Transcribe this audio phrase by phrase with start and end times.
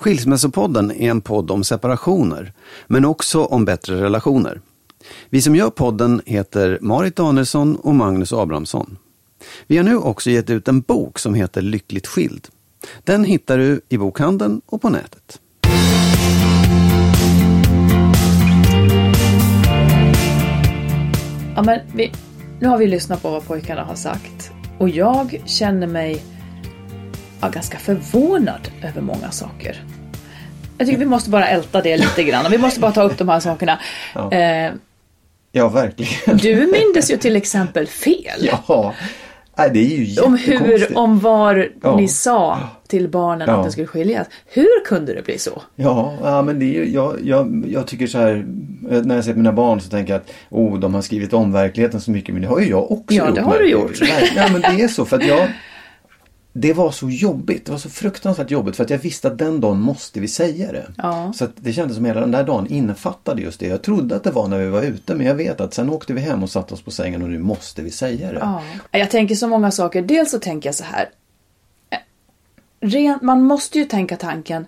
[0.00, 2.52] Skilsmässopodden är en podd om separationer,
[2.86, 4.60] men också om bättre relationer.
[5.30, 8.98] Vi som gör podden heter Marit Danielsson och Magnus Abrahamsson.
[9.66, 12.48] Vi har nu också gett ut en bok som heter Lyckligt skild.
[13.04, 15.40] Den hittar du i bokhandeln och på nätet.
[21.56, 22.12] Ja, men vi,
[22.60, 26.22] nu har vi lyssnat på vad pojkarna har sagt och jag känner mig
[27.40, 29.82] ja, ganska förvånad över många saker.
[30.78, 33.18] Jag tycker vi måste bara älta det lite grann och vi måste bara ta upp
[33.18, 33.78] de här sakerna.
[34.14, 34.32] Ja.
[34.32, 34.70] Eh,
[35.52, 36.36] Ja, verkligen.
[36.36, 38.48] du mindes ju till exempel fel.
[38.68, 38.94] Ja,
[39.58, 41.96] Nej, det är ju om hur, om var Ja.
[41.96, 43.56] ni sa till barnen Ja.
[43.58, 44.26] att det skulle skiljas.
[44.46, 45.62] Hur kunde det bli så?
[45.76, 48.44] Ja, ja men det är ju, jag, jag, jag tycker så här,
[49.04, 52.00] när jag ser mina barn så tänker jag att oh, de har skrivit om verkligheten
[52.00, 53.34] så mycket, men det har ju jag också Ja, gjort.
[53.34, 54.00] det har du gjort.
[54.00, 55.48] Nej, Ja, men det är så för att jag
[56.52, 59.60] det var så jobbigt, det var så fruktansvärt jobbigt för att jag visste att den
[59.60, 60.86] dagen måste vi säga det.
[60.96, 61.32] Ja.
[61.32, 63.66] Så att det kändes som hela den där dagen innefattade just det.
[63.66, 66.12] Jag trodde att det var när vi var ute men jag vet att sen åkte
[66.12, 68.38] vi hem och satte oss på sängen och nu måste vi säga det.
[68.38, 68.62] Ja.
[68.90, 70.02] Jag tänker så många saker.
[70.02, 71.08] Dels så tänker jag så här.
[73.22, 74.66] man måste ju tänka tanken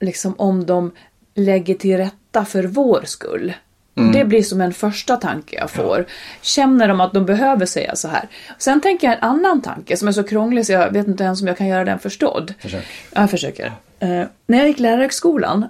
[0.00, 0.92] liksom om de
[1.34, 3.52] lägger till rätta för vår skull.
[3.94, 6.06] Det blir som en första tanke jag får.
[6.42, 8.28] Känner de att de behöver säga så här?
[8.58, 11.42] Sen tänker jag en annan tanke som är så krånglig så jag vet inte ens
[11.42, 12.54] om jag kan göra den förstådd.
[12.60, 12.84] Försök.
[13.12, 13.72] Ja, Jag försöker.
[13.98, 15.66] Eh, när jag gick lärarhögskolan,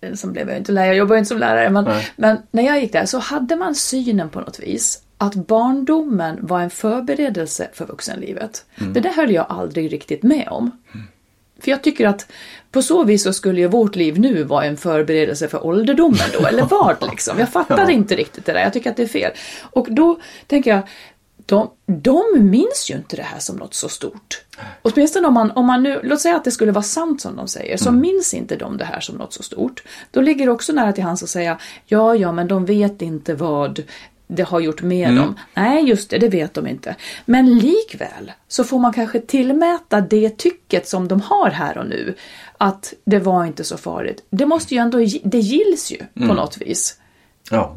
[0.00, 2.08] eh, som blev jag inte lärare, jag jobbade inte som lärare, men, Nej.
[2.16, 6.60] men när jag gick där så hade man synen på något vis att barndomen var
[6.60, 8.64] en förberedelse för vuxenlivet.
[8.76, 10.70] Det där höll jag aldrig riktigt med om.
[11.60, 12.26] För jag tycker att
[12.70, 16.46] på så vis så skulle ju vårt liv nu vara en förberedelse för ålderdomen då,
[16.46, 17.38] eller vad liksom.
[17.38, 17.90] Jag fattar Ja.
[17.90, 19.32] inte riktigt det där, jag tycker att det är fel.
[19.62, 20.80] Och då tänker jag,
[21.46, 24.42] de, de minns ju inte det här som något så stort.
[24.82, 27.48] Åtminstone om man, om man nu, låt säga att det skulle vara sant som de
[27.48, 29.82] säger, så minns inte de det här som något så stort.
[30.10, 33.34] Då ligger det också nära till hands att säga, ja, ja, men de vet inte
[33.34, 33.82] vad
[34.26, 35.38] det har gjort med dem.
[35.54, 36.96] Nej, just det, det vet de inte.
[37.24, 42.14] Men likväl så får man kanske tillmäta det tycket som de har här och nu,
[42.58, 44.24] att det var inte så farligt.
[44.30, 46.98] Det måste ju ändå, det gills ju på något vis.
[47.50, 47.76] Ja.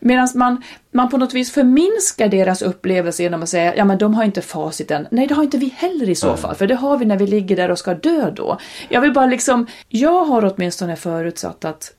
[0.00, 4.14] Medan man, man på något vis förminskar deras upplevelse genom att säga ja men de
[4.14, 5.06] har inte facit än.
[5.10, 7.26] Nej, det har inte vi heller i så fall, för det har vi när vi
[7.26, 8.58] ligger där och ska dö då.
[8.88, 11.92] Jag vill bara liksom, jag har åtminstone förutsatt att,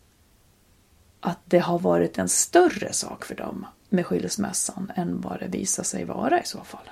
[1.21, 5.83] att det har varit en större sak för dem med skilsmässan än vad det visar
[5.83, 6.89] sig vara i så fall.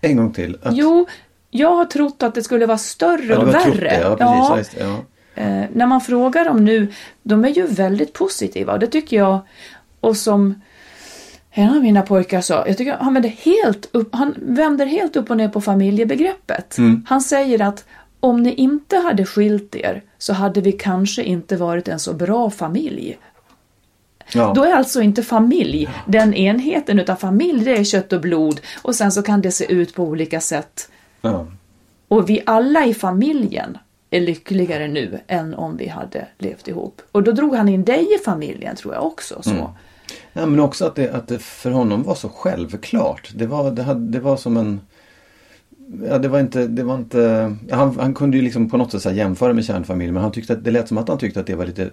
[0.00, 0.58] En gång till.
[0.62, 1.06] Att, Jo,
[1.50, 4.14] jag har trott att det skulle vara större och värre.
[4.16, 4.16] det.
[4.20, 4.76] Ja, precis.
[4.80, 4.86] Ja.
[4.86, 5.42] Ja.
[5.42, 6.92] Eh, när man frågar dem nu,
[7.22, 9.38] de är ju väldigt positiva och det tycker jag,
[10.00, 10.60] och som
[11.50, 15.30] en av mina pojkar sa, jag tycker han vänder helt upp, han vänder helt upp
[15.30, 16.76] och ner på familjebegreppet.
[17.06, 17.84] Han säger att
[18.20, 22.50] om ni inte hade skilt er så hade vi kanske inte varit en så bra
[22.50, 23.18] familj.
[24.34, 24.52] Ja.
[24.54, 28.94] Då är alltså inte familj den enheten, utan familj det är kött och blod och
[28.94, 30.90] sen så kan det se ut på olika sätt.
[31.20, 31.46] Ja.
[32.08, 33.78] Och vi alla i familjen
[34.10, 37.02] är lyckligare nu än om vi hade levt ihop.
[37.12, 39.42] Och då drog han in dig i familjen tror jag också.
[39.42, 39.74] Så.
[40.32, 43.30] Ja, men också att det, att det för honom var så självklart.
[43.34, 44.80] Det var, det hade, det var som en...
[46.08, 49.16] Ja, det var inte, det var inte han, han kunde ju liksom på något sätt
[49.16, 51.54] jämföra med kärnfamilj men han tyckte att, det lät som att han tyckte att det
[51.54, 51.90] var lite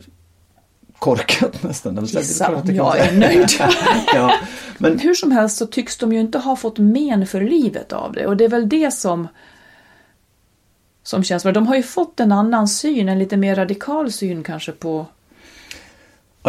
[0.99, 2.05] korkat nästan.
[2.05, 3.49] Gissa om jag är nöjd.
[4.13, 4.33] ja,
[4.77, 8.13] men, Hur som helst så tycks de ju inte ha fått men för livet av
[8.13, 9.27] det och det är väl det som
[11.03, 11.51] som känns bra.
[11.51, 15.05] De har ju fått en annan syn, en lite mer radikal syn kanske på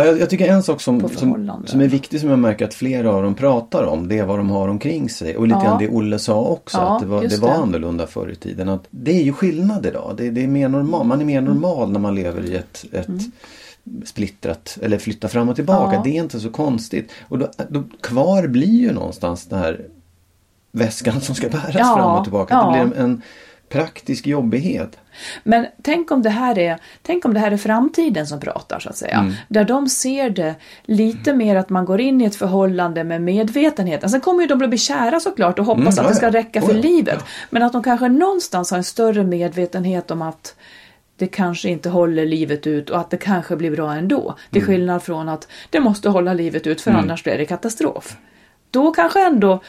[0.01, 2.75] ja, jag, jag tycker en sak som, som, som är viktig som jag märker att
[2.75, 5.37] flera av dem pratar om det är vad de har omkring sig.
[5.37, 5.65] Och lite Ja.
[5.65, 7.55] grann det Olle sa också Ja, att det var, det var det.
[7.55, 8.69] annorlunda förr i tiden.
[8.69, 10.15] Att det är ju skillnad idag.
[10.17, 11.53] Det, det är mer normal, man är mer Mm.
[11.55, 13.09] normal när man lever i ett, ett
[14.05, 15.95] splittrat eller flyttar fram och tillbaka.
[15.97, 16.01] Ja.
[16.05, 17.11] Det är inte så konstigt.
[17.29, 19.81] Och då, då, kvar blir ju någonstans den här
[20.73, 22.63] väskan som ska bäras fram och tillbaka.
[22.65, 23.23] Det blir en, en
[23.69, 24.99] praktisk jobbighet.
[25.45, 28.89] Men tänk om det här är, tänk om det här är framtiden som pratar så
[28.89, 29.19] att säga.
[29.19, 29.33] Mm.
[29.49, 30.55] Där de ser det
[30.85, 34.11] lite mer att man går in i ett förhållande med medvetenheten.
[34.11, 36.27] Sen kommer ju de att bli kära såklart och hoppas Mm, att ja, det ska
[36.27, 36.33] ja.
[36.33, 36.83] räcka för Oh, ja.
[36.83, 37.25] livet.
[37.51, 40.57] Men att de kanske någonstans har en större medvetenhet om att
[41.17, 44.35] det kanske inte håller livet ut och att det kanske blir bra ändå.
[44.51, 44.67] Till Mm.
[44.75, 48.17] skillnad från att det måste hålla livet ut för annars blir det katastrof.
[48.71, 49.61] Då kanske ändå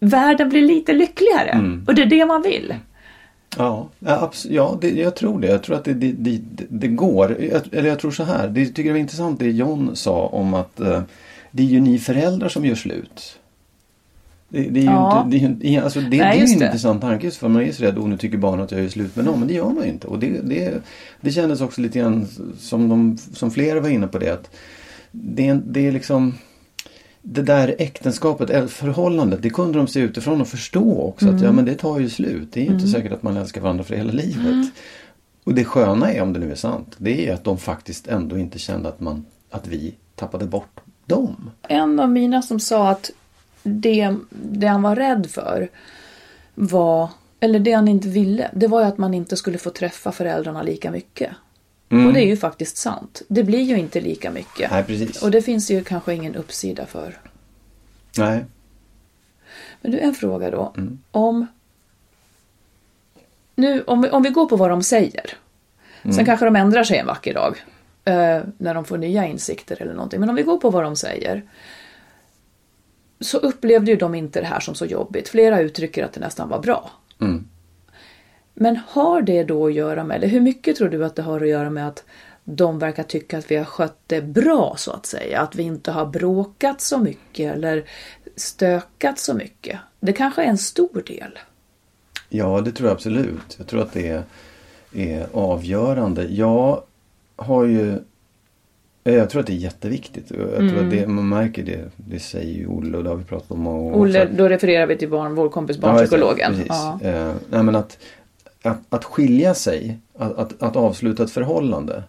[0.00, 1.50] världen blir lite lyckligare.
[1.50, 1.84] Mm.
[1.88, 2.74] Och det är det man vill.
[3.58, 3.88] Ja,
[4.48, 5.46] ja, det, jag tror det.
[5.46, 7.36] Jag tror att det, det, det, det går.
[7.40, 8.48] Jag, eller jag tror så här.
[8.48, 11.02] Det tycker jag var intressant det John sa om att eh,
[11.50, 13.38] det är ju ni föräldrar som gör slut.
[14.48, 15.22] Det, det är ju Ja.
[15.32, 17.72] inte, det är, alltså det, Nej, det är en intressant tanke just för man är
[17.72, 19.38] så rädd och nu tycker barnen att jag gör slut med någon.
[19.38, 20.06] Men det gör man ju inte.
[20.06, 20.82] Och det, det,
[21.20, 22.26] det kändes också lite grann
[22.58, 24.30] som, de, som flera var inne på det.
[24.32, 24.50] Att
[25.12, 26.34] det, det är liksom
[27.22, 31.28] det där äktenskapet, förhållandet, det kunde de se utifrån och förstå också.
[31.28, 32.52] Att ja men det tar ju slut.
[32.52, 34.72] Det är ju inte säkert att man älskar varandra för hela livet.
[35.44, 38.38] Och det sköna är, om det nu är sant, det är att de faktiskt ändå
[38.38, 41.50] inte kände att, man, att vi tappade bort dem.
[41.68, 43.10] en av mina som sa att
[43.62, 45.68] det, det han var rädd för
[46.54, 47.08] var,
[47.40, 50.62] eller det han inte ville, det var ju att man inte skulle få träffa föräldrarna
[50.62, 51.30] lika mycket.
[51.90, 53.22] Och det är ju faktiskt sant.
[53.28, 54.70] Det blir ju inte lika mycket.
[54.70, 55.22] Nej, precis.
[55.22, 57.18] Och det finns ju kanske ingen uppsida för.
[58.18, 58.44] Nej.
[59.80, 60.74] Men du, en fråga då.
[61.10, 61.46] Om
[63.54, 65.34] nu, om, vi, om vi går på vad de säger.
[66.02, 67.64] Sen kanske de ändrar sig en vacker dag.
[68.04, 70.20] Eh, när de får nya insikter eller någonting.
[70.20, 71.42] Men om vi går på vad de säger.
[73.20, 75.28] Så upplevde ju de inte det här som så jobbigt.
[75.28, 76.90] Flera uttrycker att det nästan var bra.
[77.20, 77.48] Mm.
[78.62, 81.40] Men har det då att göra med, eller hur mycket tror du att det har
[81.40, 82.04] att göra med att
[82.44, 85.40] de verkar tycka att vi har skött det bra så att säga?
[85.40, 87.84] Att vi inte har bråkat så mycket eller
[88.36, 89.78] stökat så mycket?
[90.00, 91.38] Det kanske är en stor del.
[92.28, 93.54] Ja, det tror jag absolut.
[93.58, 94.22] Jag tror att det är,
[94.94, 96.24] är avgörande.
[96.24, 96.82] Jag
[97.36, 97.90] har ju
[99.04, 100.30] eh, jag tror att det är jätteviktigt.
[100.30, 101.90] Jag tror att det, man märker det.
[101.96, 103.98] Det säger ju Olle och det har vi pratat om många gånger.
[103.98, 106.52] Olle, då refererar vi till barn, vår kompis Ja, barnpsykologen.
[106.52, 106.68] Precis.
[106.68, 106.98] Ja.
[107.02, 107.98] Eh, nej, men att,
[108.62, 112.02] att, att skilja sig, att, att, att avsluta ett förhållande.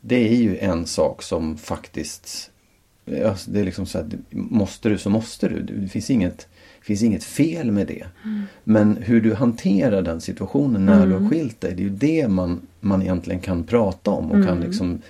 [0.00, 2.50] Det är ju en sak som faktiskt,
[3.26, 5.62] alltså det är liksom så här, måste du så måste du.
[5.62, 6.48] Det finns inget,
[6.80, 8.06] finns inget fel med det.
[8.64, 12.28] Men hur du hanterar den situationen när du har skilt dig, det är ju det
[12.28, 15.02] man, man egentligen kan prata om och kan liksom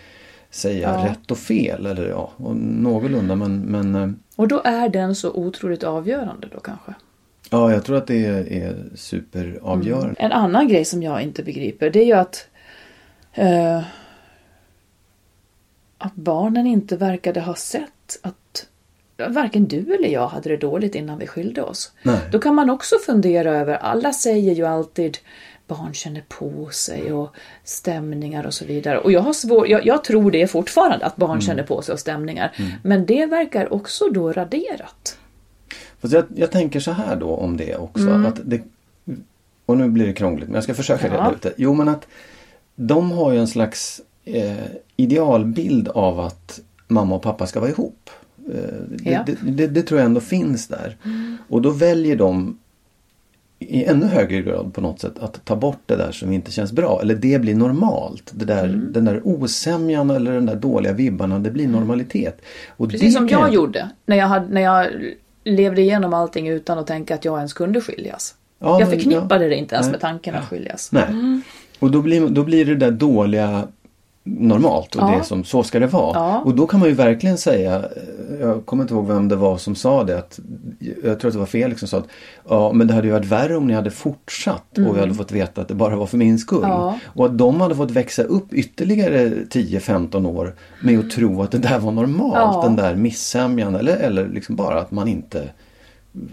[0.50, 1.10] säga Ja.
[1.10, 1.86] rätt och fel.
[1.86, 6.60] Eller ja, och någorlunda men, men eh, Och då är den så otroligt avgörande då
[6.60, 6.94] kanske.
[7.50, 10.14] Ja, jag tror att det är, superavgörande.
[10.19, 12.48] En annan grej som jag inte begriper det är ju att
[13.32, 13.82] eh,
[15.98, 18.67] att barnen inte verkade ha sett att
[19.29, 21.93] varken du eller jag hade det dåligt innan vi skilde oss.
[22.03, 22.20] Nej.
[22.32, 25.19] Då kan man också fundera över, alla säger ju alltid
[25.67, 28.98] barn känner på sig och stämningar och så vidare.
[28.98, 32.00] Och jag, har svår, jag, jag tror det fortfarande att barn känner på sig och
[32.00, 32.53] stämningar.
[32.82, 35.19] Men det verkar också då raderat.
[36.10, 38.10] Fast jag, jag tänker så här då om det också.
[38.10, 38.60] Att det,
[39.67, 41.13] och nu blir det krångligt men jag ska försöka Ja.
[41.15, 41.53] reda ut det.
[41.56, 42.06] Jo men att
[42.77, 44.53] de har ju en slags eh,
[44.96, 48.10] idealbild av att mamma och pappa ska vara ihop.
[48.48, 48.55] Eh,
[48.89, 49.22] det, Ja.
[49.27, 50.96] det, det, det tror jag ändå finns där.
[51.48, 52.58] Och då väljer de
[53.58, 56.72] i ännu högre grad på något sätt att ta bort det där som inte känns
[56.72, 57.01] bra.
[57.03, 58.32] Eller det blir normalt.
[58.34, 58.93] Det där, Mm.
[58.93, 62.41] Den där osämjan eller den där dåliga vibbarna, det blir normalitet.
[62.77, 64.86] Och Precis som kan jag gjorde när jag, hade, när jag
[65.46, 68.34] levde igenom allting utan att tänka att jag ens kunde skiljas.
[68.58, 69.50] Ja, jag förknippade ja.
[69.50, 69.93] det inte ens Nej.
[69.93, 70.93] med tanken att skiljas.
[70.93, 71.06] Nej.
[71.79, 73.69] Och då blir, då blir det där dåliga
[74.28, 75.16] normalt och Ja.
[75.16, 76.18] det som så ska det vara.
[76.18, 76.40] Ja.
[76.40, 79.56] Och då kan man ju verkligen säga, eh, jag kommer inte ihåg vem det var
[79.58, 80.40] som sa det, att,
[81.04, 82.06] jag tror att det var Felix som sa att
[82.48, 85.32] ja men det hade ju varit värre om ni hade fortsatt och vi hade fått
[85.32, 86.64] veta att det bara var för min skull.
[86.64, 86.70] Mm.
[86.70, 86.98] Ja.
[87.06, 91.58] Och att de hade fått växa upp ytterligare 10-15 år med att tro att det
[91.58, 95.48] där var normalt, den där missämjan eller, eller liksom bara att man inte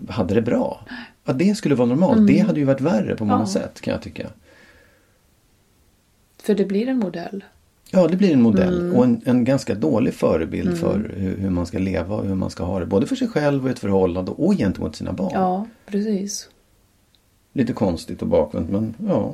[0.09, 0.85] hade det bra.
[1.25, 4.01] Att det skulle vara normalt, det hade ju varit värre på många sätt kan jag
[4.01, 4.27] tycka.
[6.43, 7.43] För det blir en modell.
[7.95, 8.95] Ja, det blir en modell Mm.
[8.95, 12.49] och en, en ganska dålig förebild för hur, hur man ska leva och hur man
[12.49, 12.85] ska ha det.
[12.85, 15.31] Både för sig själv och i ett förhållande och gentemot sina barn.
[15.33, 16.49] Ja, precis.
[17.53, 19.33] Lite konstigt och bakvänt men ja.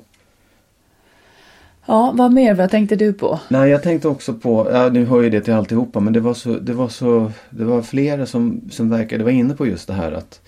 [1.85, 2.53] Ja, vad mer?
[2.53, 3.39] Vad tänkte du på?
[3.47, 6.33] Nej, jag tänkte också på, ja, nu hör ju det till alltihopa, men det var
[6.33, 9.93] så, det var så, det var flera som, som verkade vara inne på just det
[9.93, 10.41] här att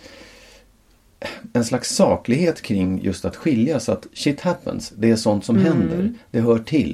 [1.53, 6.13] en slags saklighet kring just att skiljas, att shit happens, det är sånt som händer,
[6.31, 6.93] det hör till.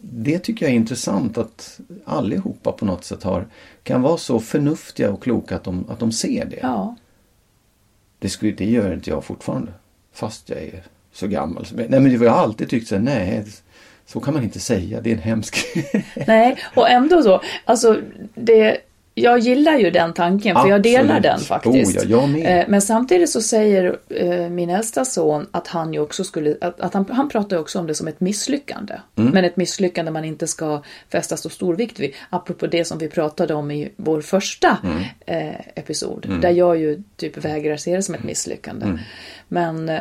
[0.00, 3.46] Det tycker jag är intressant att allihopa på något sätt har,
[3.82, 6.58] kan vara så förnuftiga och kloka att de, att de ser det.
[6.62, 6.96] Ja,
[8.18, 9.72] Det, skulle, det gör inte jag fortfarande,
[10.12, 11.66] fast jag är så gammal.
[11.74, 13.44] Nej men jag har alltid tyckt så nej,
[14.06, 15.56] så kan man inte säga, det är en hemsk...
[16.26, 18.00] nej, och ändå så, alltså
[18.34, 18.78] det,
[19.22, 21.22] jag gillar ju den tanken för jag delar Absolut.
[21.22, 22.04] den faktiskt.
[22.04, 22.50] Oh, ja.
[22.50, 26.94] Eh, Men samtidigt så säger eh, min äldsta son att han ju också skulle, att,
[26.94, 28.94] han, han pratar också om det som ett misslyckande.
[29.16, 29.30] Mm.
[29.30, 30.82] Men ett misslyckande man inte ska
[31.12, 32.12] fästa så stor vikt vid.
[32.30, 35.02] Apropå det som vi pratade om i vår första Mm.
[35.26, 36.38] eh, episod.
[36.40, 38.84] Där jag ju typ vägrar se det som ett misslyckande.
[38.86, 38.98] Mm.
[39.48, 40.00] Men eh,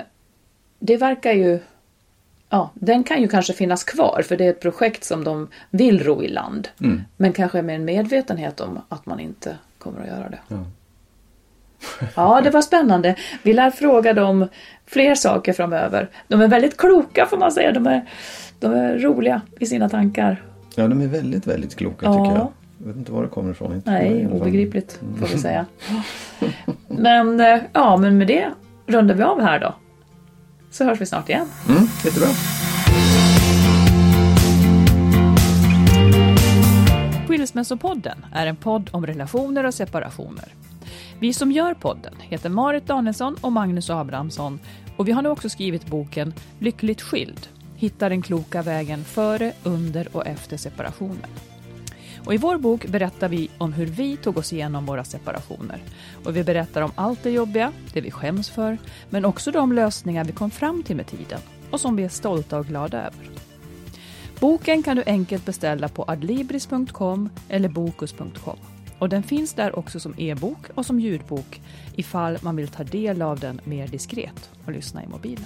[0.80, 1.60] det verkar ju
[2.50, 6.04] Ja, den kan ju kanske finnas kvar för det är ett projekt som de vill
[6.04, 6.68] ro i land.
[6.82, 7.02] Mm.
[7.18, 10.40] Men kanske med en medvetenhet om att man inte kommer att göra det.
[10.48, 10.58] Ja.
[12.16, 13.16] Ja, det var spännande.
[13.44, 14.48] Vi lär fråga dem
[14.86, 16.10] fler saker framöver.
[16.28, 17.72] De är väldigt kloka får man säga.
[17.72, 18.06] De är,
[18.60, 20.44] de är roliga i sina tankar.
[20.76, 22.14] Ja, de är väldigt, väldigt kloka Ja.
[22.14, 22.48] tycker jag.
[22.80, 23.74] Jag vet inte var det kommer ifrån.
[23.76, 25.66] Inte Nej, obegripligt får vi säga.
[26.88, 28.50] Men eh, ja, men med det
[28.88, 29.74] rundar vi av här då.
[30.72, 31.48] Så hörs vi snart igen.
[31.70, 32.28] Mm, jättebra.
[37.28, 40.54] Skilsmässopodden är en podd om relationer och separationer.
[41.20, 44.60] Vi som gör podden heter Marit Danielsson och Magnus Abrahamsson
[44.98, 47.48] och vi har nu också skrivit boken Lyckligt skild.
[47.76, 51.30] Hitta den kloka vägen före, under och efter separationen.
[52.28, 55.80] Och I vår bok berättar vi om hur vi tog oss igenom våra separationer.
[56.26, 58.78] Och Vi berättar om allt det jobbiga, det vi skäms för,
[59.10, 61.40] men också de lösningar vi kom fram till med tiden
[61.72, 63.30] och som vi är stolta och glada över.
[64.40, 68.58] Boken kan du enkelt beställa på adlibris.com eller bokus.com.
[69.00, 71.62] Och den finns där också som e-bok och som ljudbok
[71.96, 75.46] ifall man vill ta del av den mer diskret och lyssna i mobilen.